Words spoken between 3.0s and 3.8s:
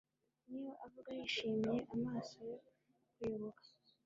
kuyoboka